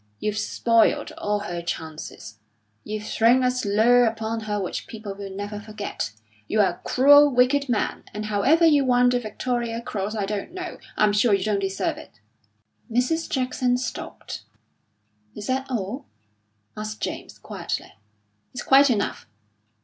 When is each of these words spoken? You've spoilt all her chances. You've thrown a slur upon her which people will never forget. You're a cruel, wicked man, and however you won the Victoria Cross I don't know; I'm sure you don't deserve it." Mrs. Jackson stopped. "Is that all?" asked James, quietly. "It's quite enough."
You've 0.19 0.39
spoilt 0.39 1.11
all 1.19 1.41
her 1.41 1.61
chances. 1.61 2.39
You've 2.83 3.05
thrown 3.05 3.43
a 3.43 3.51
slur 3.51 4.05
upon 4.05 4.39
her 4.39 4.59
which 4.59 4.87
people 4.87 5.13
will 5.13 5.29
never 5.29 5.59
forget. 5.59 6.11
You're 6.47 6.63
a 6.65 6.81
cruel, 6.83 7.29
wicked 7.31 7.69
man, 7.69 8.05
and 8.11 8.25
however 8.25 8.65
you 8.65 8.83
won 8.83 9.09
the 9.09 9.19
Victoria 9.19 9.79
Cross 9.79 10.15
I 10.15 10.25
don't 10.25 10.53
know; 10.55 10.79
I'm 10.97 11.13
sure 11.13 11.35
you 11.35 11.43
don't 11.43 11.59
deserve 11.59 11.97
it." 11.97 12.19
Mrs. 12.91 13.29
Jackson 13.29 13.77
stopped. 13.77 14.41
"Is 15.35 15.45
that 15.45 15.69
all?" 15.69 16.05
asked 16.75 16.99
James, 16.99 17.37
quietly. 17.37 17.93
"It's 18.55 18.63
quite 18.63 18.89
enough." 18.89 19.27